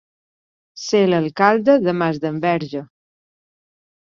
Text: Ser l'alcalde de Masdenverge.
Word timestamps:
Ser 0.83 1.01
l'alcalde 1.09 1.75
de 1.89 1.95
Masdenverge. 1.99 2.85